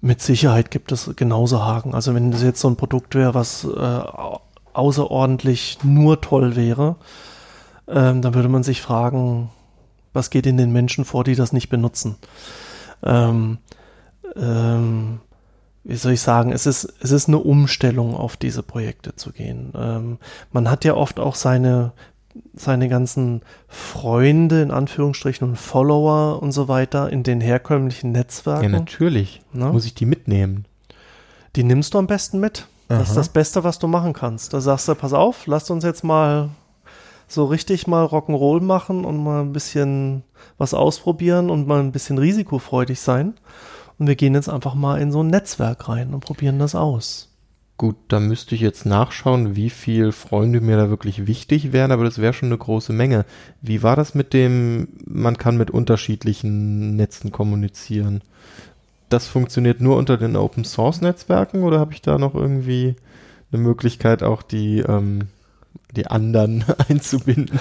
[0.02, 1.94] Mit Sicherheit gibt es genauso Haken.
[1.94, 4.02] Also wenn das jetzt so ein Produkt wäre, was äh,
[4.74, 6.96] außerordentlich nur toll wäre,
[7.91, 9.49] ähm, dann würde man sich fragen,
[10.13, 12.15] was geht in den Menschen vor, die das nicht benutzen?
[13.04, 13.58] Ähm,
[14.36, 15.19] ähm,
[15.84, 19.73] wie soll ich sagen, es ist, es ist eine Umstellung, auf diese Projekte zu gehen.
[19.75, 20.17] Ähm,
[20.51, 21.93] man hat ja oft auch seine,
[22.54, 28.63] seine ganzen Freunde, in Anführungsstrichen, und Follower und so weiter in den herkömmlichen Netzwerken.
[28.63, 29.41] Ja, natürlich.
[29.54, 29.65] Ne?
[29.71, 30.65] Muss ich die mitnehmen?
[31.56, 32.67] Die nimmst du am besten mit.
[32.88, 33.15] Das ist Aha.
[33.15, 34.54] das Beste, was du machen kannst.
[34.54, 36.49] Da sagst du, pass auf, lasst uns jetzt mal
[37.32, 40.24] so richtig mal Rock'n'Roll machen und mal ein bisschen
[40.58, 43.36] was ausprobieren und mal ein bisschen risikofreudig sein.
[43.98, 47.32] Und wir gehen jetzt einfach mal in so ein Netzwerk rein und probieren das aus.
[47.78, 52.04] Gut, da müsste ich jetzt nachschauen, wie viel Freunde mir da wirklich wichtig wären, aber
[52.04, 53.26] das wäre schon eine große Menge.
[53.60, 58.22] Wie war das mit dem, man kann mit unterschiedlichen Netzen kommunizieren?
[59.10, 62.96] Das funktioniert nur unter den Open Source Netzwerken oder habe ich da noch irgendwie
[63.52, 65.30] eine Möglichkeit, auch die, ähm,
[65.95, 67.60] die anderen einzubinden?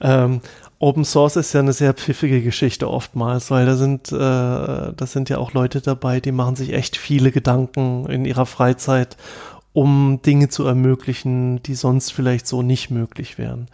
[0.00, 0.40] Ähm,
[0.78, 5.30] Open Source ist ja eine sehr pfiffige Geschichte oftmals, weil da sind, äh, da sind
[5.30, 9.16] ja auch Leute dabei, die machen sich echt viele Gedanken in ihrer Freizeit,
[9.72, 13.68] um Dinge zu ermöglichen, die sonst vielleicht so nicht möglich wären.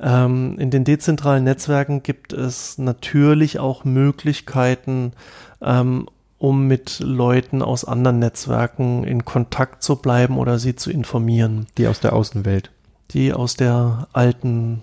[0.00, 5.12] Ähm, in den dezentralen Netzwerken gibt es natürlich auch Möglichkeiten,
[5.62, 11.66] ähm, um mit Leuten aus anderen Netzwerken in Kontakt zu bleiben oder sie zu informieren
[11.78, 12.70] Die aus der Außenwelt.
[13.12, 14.82] die aus der alten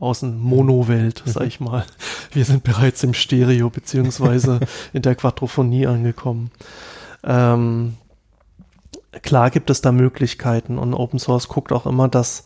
[0.00, 1.84] Außen-Mono-Welt, sag ich mal.
[2.32, 4.60] Wir sind bereits im Stereo beziehungsweise
[4.92, 6.50] in der Quadrophonie angekommen.
[7.22, 7.96] Ähm,
[9.22, 12.44] klar gibt es da Möglichkeiten und Open Source guckt auch immer, dass,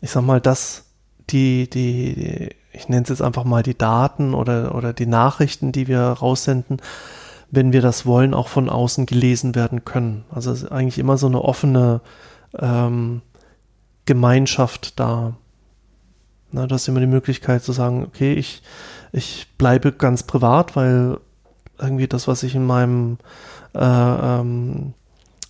[0.00, 0.84] ich sag mal, dass
[1.30, 5.72] die, die, die ich nenne es jetzt einfach mal die Daten oder, oder die Nachrichten,
[5.72, 6.80] die wir raussenden,
[7.52, 10.24] wenn wir das wollen, auch von außen gelesen werden können.
[10.30, 12.00] Also es ist eigentlich immer so eine offene
[12.58, 13.20] ähm,
[14.06, 15.34] Gemeinschaft da.
[16.50, 18.62] Na, du hast immer die Möglichkeit zu sagen, okay, ich,
[19.12, 21.18] ich bleibe ganz privat, weil
[21.78, 23.18] irgendwie das, was ich in meinem
[23.74, 24.94] äh, ähm,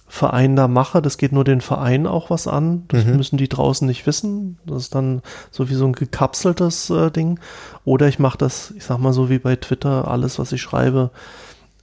[0.09, 2.85] Verein da mache, das geht nur den Verein auch was an.
[2.89, 3.17] Das Mhm.
[3.17, 4.59] müssen die draußen nicht wissen.
[4.67, 7.39] Das ist dann so wie so ein gekapseltes äh, Ding.
[7.85, 11.11] Oder ich mache das, ich sag mal so wie bei Twitter, alles, was ich schreibe,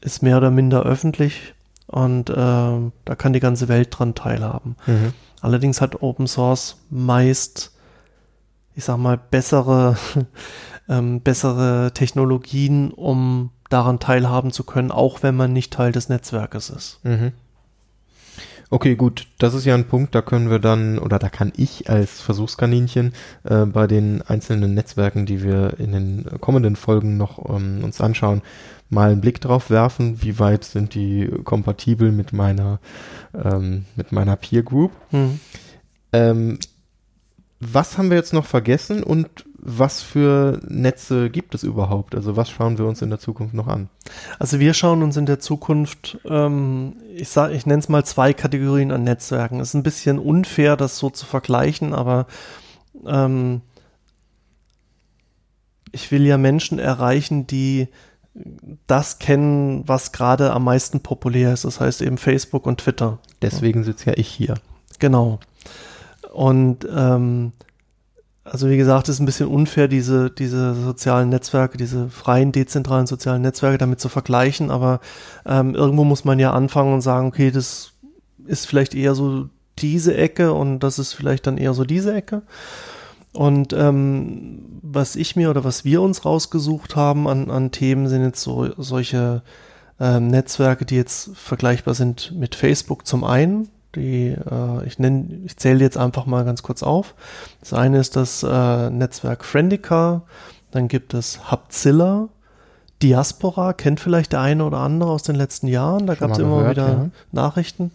[0.01, 1.53] ist mehr oder minder öffentlich
[1.87, 4.75] und äh, da kann die ganze Welt dran teilhaben.
[4.85, 5.13] Mhm.
[5.41, 7.71] Allerdings hat Open Source meist,
[8.75, 9.97] ich sag mal, bessere,
[10.89, 16.69] ähm, bessere Technologien, um daran teilhaben zu können, auch wenn man nicht Teil des Netzwerkes
[16.69, 16.99] ist.
[17.03, 17.31] Mhm.
[18.71, 21.89] Okay, gut, das ist ja ein Punkt, da können wir dann, oder da kann ich
[21.89, 27.83] als Versuchskaninchen äh, bei den einzelnen Netzwerken, die wir in den kommenden Folgen noch ähm,
[27.83, 28.43] uns anschauen,
[28.89, 32.79] mal einen Blick drauf werfen, wie weit sind die kompatibel mit meiner,
[33.33, 34.91] ähm, mit meiner Peer Group.
[35.11, 35.39] Hm.
[36.11, 36.59] Ähm,
[37.59, 42.15] was haben wir jetzt noch vergessen und was für Netze gibt es überhaupt?
[42.15, 43.89] Also was schauen wir uns in der Zukunft noch an?
[44.39, 48.91] Also wir schauen uns in der Zukunft, ähm, ich ich nenne es mal zwei Kategorien
[48.91, 49.59] an Netzwerken.
[49.59, 52.27] Es ist ein bisschen unfair, das so zu vergleichen, aber
[53.05, 53.61] ähm,
[55.91, 57.89] ich will ja Menschen erreichen, die
[58.87, 61.65] das kennen, was gerade am meisten populär ist.
[61.65, 63.19] Das heißt eben Facebook und Twitter.
[63.41, 64.55] Deswegen sitze ja ich hier.
[64.99, 65.39] Genau.
[66.33, 67.53] Und ähm,
[68.43, 73.07] also wie gesagt, es ist ein bisschen unfair, diese, diese sozialen Netzwerke, diese freien, dezentralen
[73.07, 75.01] sozialen Netzwerke damit zu vergleichen, aber
[75.45, 77.93] ähm, irgendwo muss man ja anfangen und sagen, okay, das
[78.47, 82.41] ist vielleicht eher so diese Ecke und das ist vielleicht dann eher so diese Ecke.
[83.39, 88.21] Und ähm, was ich mir oder was wir uns rausgesucht haben an, an Themen sind
[88.21, 89.43] jetzt so solche
[89.97, 93.69] ähm, Netzwerke, die jetzt vergleichbar sind mit Facebook zum einen.
[93.95, 97.15] Die, äh, ich nenne, ich zähle jetzt einfach mal ganz kurz auf.
[97.61, 100.23] Das eine ist das äh, Netzwerk Friendica,
[100.71, 102.27] dann gibt es Hubzilla,
[103.01, 106.57] Diaspora, kennt vielleicht der eine oder andere aus den letzten Jahren, da gab es immer
[106.57, 107.09] gehört, wieder ja.
[107.31, 107.91] Nachrichten.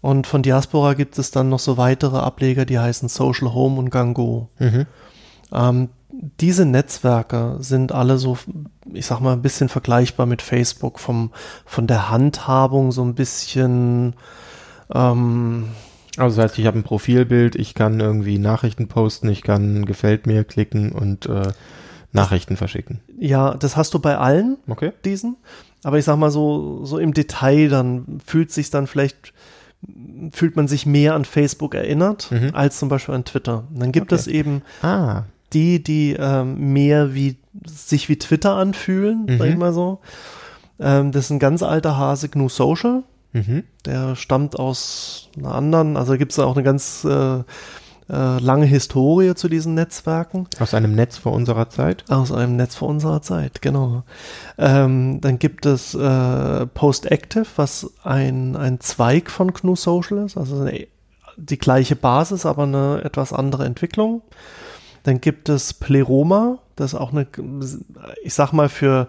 [0.00, 3.90] Und von Diaspora gibt es dann noch so weitere Ableger, die heißen Social Home und
[3.90, 4.48] Gango.
[4.58, 4.86] Mhm.
[5.52, 5.88] Ähm,
[6.40, 8.38] diese Netzwerke sind alle so,
[8.92, 11.32] ich sag mal, ein bisschen vergleichbar mit Facebook vom,
[11.64, 14.14] von der Handhabung so ein bisschen.
[14.92, 15.68] Ähm,
[16.16, 20.26] also das heißt, ich habe ein Profilbild, ich kann irgendwie Nachrichten posten, ich kann gefällt
[20.26, 21.52] mir klicken und äh,
[22.12, 23.00] Nachrichten verschicken.
[23.18, 24.92] Ja, das hast du bei allen okay.
[25.04, 25.36] diesen.
[25.84, 29.32] Aber ich sag mal so, so im Detail, dann fühlt sich dann vielleicht
[30.32, 32.50] fühlt man sich mehr an Facebook erinnert mhm.
[32.52, 33.64] als zum Beispiel an Twitter.
[33.72, 34.20] Und dann gibt okay.
[34.20, 35.22] es eben ah.
[35.52, 39.38] die, die ähm, mehr wie sich wie Twitter anfühlen, mhm.
[39.38, 40.00] sag ich mal so.
[40.80, 43.02] Ähm, das ist ein ganz alter Hase, GNU Social.
[43.32, 43.64] Mhm.
[43.84, 47.42] Der stammt aus einer anderen, also gibt es auch eine ganz äh,
[48.10, 50.48] äh, lange Historie zu diesen Netzwerken.
[50.58, 52.04] Aus einem Netz vor unserer Zeit?
[52.08, 54.02] Aus einem Netz vor unserer Zeit, genau.
[54.56, 60.60] Ähm, dann gibt es äh, Post-Active, was ein, ein Zweig von GNU Social ist, also
[60.60, 60.86] eine,
[61.36, 64.22] die gleiche Basis, aber eine etwas andere Entwicklung.
[65.04, 67.26] Dann gibt es Pleroma, das ist auch eine,
[68.22, 69.08] ich sag mal, für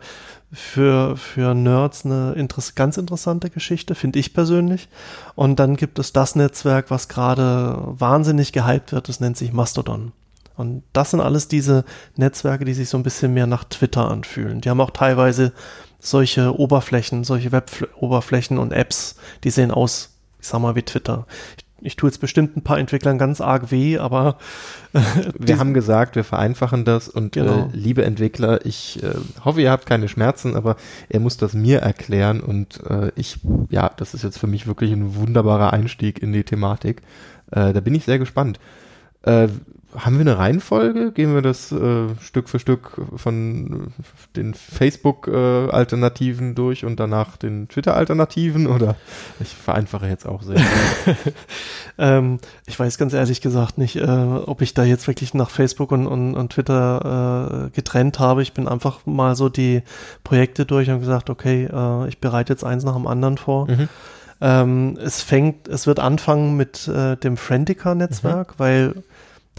[0.52, 4.90] für, für Nerds eine interess ganz interessante Geschichte, finde ich persönlich.
[5.36, 10.12] Und dann gibt es das Netzwerk, was gerade wahnsinnig gehypt wird, das nennt sich Mastodon.
[10.56, 11.86] Und das sind alles diese
[12.18, 14.60] Netzwerke, die sich so ein bisschen mehr nach Twitter anfühlen.
[14.60, 15.54] Die haben auch teilweise
[16.00, 21.28] solche Oberflächen, solche Web-Oberflächen und Apps, die sehen aus, ich sag mal, wie Twitter.
[21.58, 24.38] Ich ich tue jetzt bestimmt ein paar Entwicklern ganz arg weh, aber
[24.94, 25.00] äh,
[25.38, 27.70] wir haben gesagt, wir vereinfachen das und äh, genau.
[27.74, 29.14] äh, liebe Entwickler, ich äh,
[29.44, 30.76] hoffe, ihr habt keine Schmerzen, aber
[31.10, 33.40] er muss das mir erklären und äh, ich,
[33.70, 37.02] ja, das ist jetzt für mich wirklich ein wunderbarer Einstieg in die Thematik.
[37.52, 38.60] Äh, da bin ich sehr gespannt.
[39.98, 41.12] Haben wir eine Reihenfolge?
[41.12, 43.92] Gehen wir das äh, Stück für Stück von
[44.36, 48.68] den Facebook-Alternativen äh, durch und danach den Twitter-Alternativen?
[48.68, 48.96] Oder
[49.40, 50.62] ich vereinfache jetzt auch sehr.
[51.98, 55.92] ähm, ich weiß ganz ehrlich gesagt nicht, äh, ob ich da jetzt wirklich nach Facebook
[55.92, 58.44] und, und, und Twitter äh, getrennt habe.
[58.44, 59.82] Ich bin einfach mal so die
[60.24, 63.68] Projekte durch und gesagt, okay, äh, ich bereite jetzt eins nach dem anderen vor.
[63.68, 63.90] Mhm.
[64.42, 68.60] Ähm, es fängt, es wird anfangen mit äh, dem Friendica-Netzwerk, mhm.
[68.60, 69.04] weil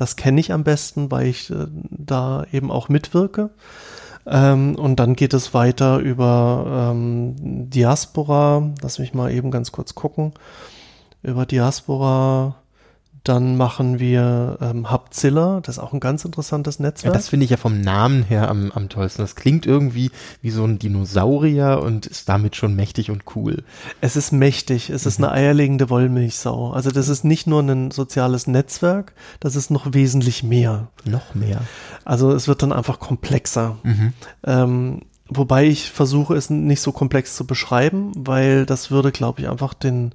[0.00, 3.50] das kenne ich am besten, weil ich äh, da eben auch mitwirke.
[4.26, 7.34] Ähm, und dann geht es weiter über ähm,
[7.68, 8.72] Diaspora.
[8.80, 10.32] Lass mich mal eben ganz kurz gucken.
[11.22, 12.56] Über Diaspora
[13.24, 17.12] dann machen wir ähm, Hubzilla, das ist auch ein ganz interessantes Netzwerk.
[17.12, 19.22] Ja, das finde ich ja vom Namen her am, am tollsten.
[19.22, 23.62] Das klingt irgendwie wie so ein Dinosaurier und ist damit schon mächtig und cool.
[24.00, 25.08] Es ist mächtig, es mhm.
[25.08, 26.72] ist eine eierlegende Wollmilchsau.
[26.72, 30.88] Also das ist nicht nur ein soziales Netzwerk, das ist noch wesentlich mehr.
[31.04, 31.62] Noch mehr.
[32.04, 33.76] Also es wird dann einfach komplexer.
[33.82, 34.12] Mhm.
[34.44, 39.48] Ähm, wobei ich versuche, es nicht so komplex zu beschreiben, weil das würde, glaube ich,
[39.48, 40.12] einfach den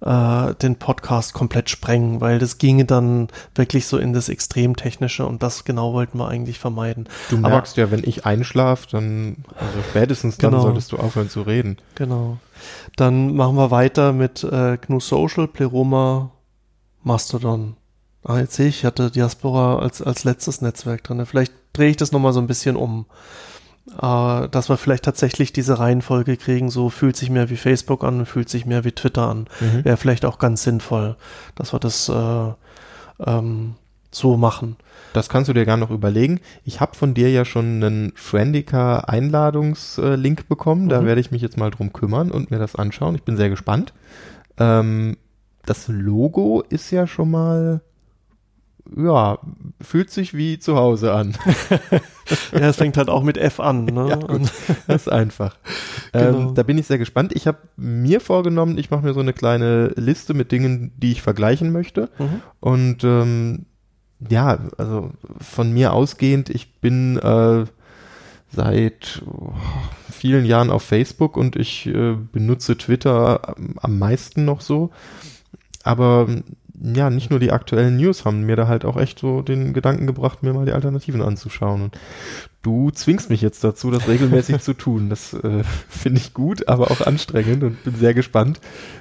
[0.00, 5.42] äh, den Podcast komplett sprengen, weil das ginge dann wirklich so in das Extremtechnische und
[5.42, 7.08] das genau wollten wir eigentlich vermeiden.
[7.28, 11.28] Du merkst Aber, ja, wenn ich einschlafe, dann, also spätestens dann genau, solltest du aufhören
[11.28, 11.76] zu reden.
[11.94, 12.38] Genau.
[12.96, 16.30] Dann machen wir weiter mit äh, GNU Social, Pleroma,
[17.02, 17.76] Mastodon.
[18.22, 21.24] Ah, jetzt sehe ich, ich hatte Diaspora als, als letztes Netzwerk drin.
[21.24, 23.06] Vielleicht drehe ich das nochmal so ein bisschen um
[23.96, 28.26] äh, dass wir vielleicht tatsächlich diese Reihenfolge kriegen, so fühlt sich mehr wie Facebook an
[28.26, 29.46] fühlt sich mehr wie Twitter an.
[29.60, 29.84] Mhm.
[29.84, 31.16] Wäre vielleicht auch ganz sinnvoll,
[31.54, 32.52] dass wir das äh,
[33.26, 33.74] ähm,
[34.10, 34.76] so machen.
[35.12, 36.40] Das kannst du dir gar noch überlegen.
[36.64, 40.88] Ich habe von dir ja schon einen Friendica Einladungslink bekommen.
[40.88, 41.06] Da mhm.
[41.06, 43.14] werde ich mich jetzt mal drum kümmern und mir das anschauen.
[43.14, 43.92] Ich bin sehr gespannt.
[44.58, 45.16] Ähm,
[45.66, 47.80] das Logo ist ja schon mal
[48.96, 49.38] ja,
[49.80, 51.36] fühlt sich wie zu Hause an.
[52.52, 53.84] ja, es fängt halt auch mit F an.
[53.84, 54.08] Ne?
[54.08, 54.50] Ja, gut,
[54.86, 55.56] das ist einfach.
[56.12, 56.48] genau.
[56.48, 57.32] ähm, da bin ich sehr gespannt.
[57.34, 61.22] Ich habe mir vorgenommen, ich mache mir so eine kleine Liste mit Dingen, die ich
[61.22, 62.10] vergleichen möchte.
[62.18, 62.42] Mhm.
[62.60, 63.66] Und ähm,
[64.28, 65.10] ja, also
[65.40, 67.64] von mir ausgehend, ich bin äh,
[68.52, 69.52] seit oh,
[70.10, 74.90] vielen Jahren auf Facebook und ich äh, benutze Twitter am meisten noch so.
[75.82, 76.28] Aber
[76.82, 80.06] ja, nicht nur die aktuellen News haben mir da halt auch echt so den Gedanken
[80.06, 81.82] gebracht, mir mal die Alternativen anzuschauen.
[81.82, 81.98] Und
[82.62, 85.10] du zwingst mich jetzt dazu, das regelmäßig zu tun.
[85.10, 88.60] Das äh, finde ich gut, aber auch anstrengend und bin sehr gespannt,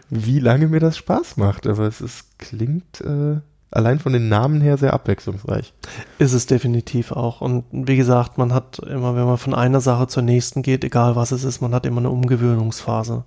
[0.09, 1.67] wie lange mir das Spaß macht.
[1.67, 3.37] Aber es ist, klingt äh,
[3.71, 5.73] allein von den Namen her sehr abwechslungsreich.
[6.17, 7.39] Ist es definitiv auch.
[7.39, 11.15] Und wie gesagt, man hat immer, wenn man von einer Sache zur nächsten geht, egal
[11.15, 13.23] was es ist, man hat immer eine Umgewöhnungsphase.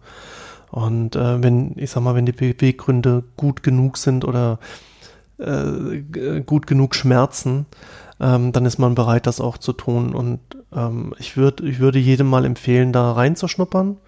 [0.73, 4.59] Und äh, wenn, ich sag mal, wenn die Beweggründe gut genug sind oder
[5.39, 7.66] äh, gut genug schmerzen,
[8.18, 10.14] ähm, dann ist man bereit, das auch zu tun.
[10.14, 10.41] Und
[10.75, 13.99] ähm, ich, würd, ich würde jedem mal empfehlen, da reinzuschnuppern,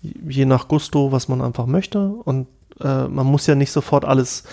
[0.00, 2.08] je nach Gusto, was man einfach möchte.
[2.08, 2.46] Und
[2.80, 4.44] äh, man muss ja nicht sofort alles,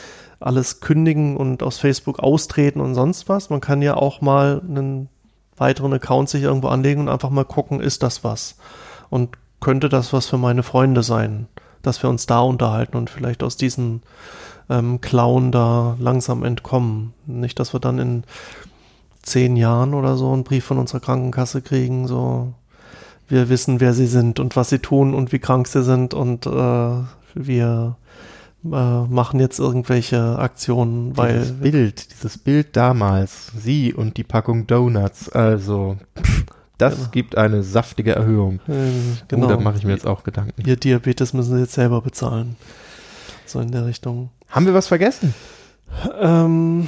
[0.42, 3.50] alles kündigen und aus Facebook austreten und sonst was.
[3.50, 5.08] Man kann ja auch mal einen
[5.56, 8.58] weiteren Account sich irgendwo anlegen und einfach mal gucken, ist das was?
[9.10, 11.48] Und könnte das was für meine Freunde sein,
[11.82, 14.04] dass wir uns da unterhalten und vielleicht aus diesen
[14.70, 17.16] ähm, Klauen da langsam entkommen.
[17.26, 18.24] Nicht, dass wir dann in
[19.24, 22.54] zehn Jahren oder so einen Brief von unserer Krankenkasse kriegen, so
[23.28, 26.46] wir wissen, wer sie sind und was sie tun und wie krank sie sind und
[26.46, 27.00] äh,
[27.34, 27.96] wir
[28.66, 31.40] äh, machen jetzt irgendwelche Aktionen, weil.
[31.40, 35.98] Dieses Bild, dieses Bild damals, sie und die Packung Donuts, also.
[36.16, 36.46] Pff,
[36.78, 37.10] das genau.
[37.12, 38.60] gibt eine saftige Erhöhung.
[39.28, 39.46] Genau.
[39.46, 40.68] Oh, da mache ich mir jetzt auch Gedanken.
[40.68, 42.56] Ihr Diabetes müssen Sie jetzt selber bezahlen.
[43.46, 44.30] So in der Richtung.
[44.50, 45.34] Haben wir was vergessen?
[46.20, 46.88] Ähm,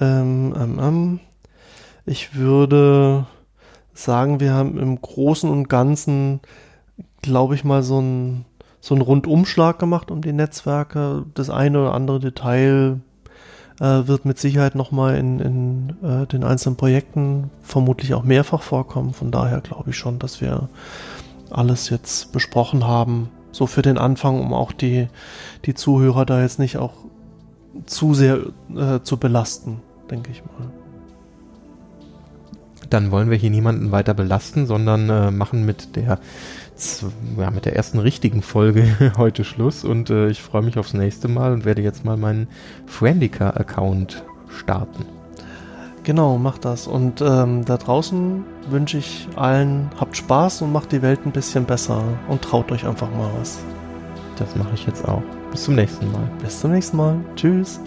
[0.00, 1.20] ähm, ähm, ähm,
[2.04, 3.26] ich würde
[3.94, 6.40] sagen, wir haben im Großen und Ganzen,
[7.22, 8.44] glaube ich mal, so einen
[8.80, 11.24] so einen Rundumschlag gemacht um die Netzwerke.
[11.34, 13.00] Das eine oder andere Detail
[13.82, 19.12] äh, wird mit Sicherheit nochmal in, in äh, den einzelnen Projekten vermutlich auch mehrfach vorkommen.
[19.12, 20.68] Von daher glaube ich schon, dass wir
[21.50, 23.28] alles jetzt besprochen haben.
[23.50, 25.08] So für den Anfang, um auch die,
[25.64, 26.92] die Zuhörer da jetzt nicht auch
[27.86, 28.38] zu sehr
[28.74, 29.80] äh, zu belasten,
[30.10, 30.70] denke ich mal.
[32.88, 36.20] Dann wollen wir hier niemanden weiter belasten, sondern äh, machen mit der
[37.38, 41.28] ja, mit der ersten richtigen Folge heute Schluss und äh, ich freue mich aufs nächste
[41.28, 42.48] Mal und werde jetzt mal meinen
[42.86, 45.04] Friendica-Account starten.
[46.04, 46.86] Genau, macht das.
[46.86, 51.64] Und ähm, da draußen wünsche ich allen, habt Spaß und macht die Welt ein bisschen
[51.64, 53.60] besser und traut euch einfach mal was.
[54.36, 55.22] Das mache ich jetzt auch.
[55.50, 56.28] Bis zum nächsten Mal.
[56.42, 57.16] Bis zum nächsten Mal.
[57.36, 57.78] Tschüss.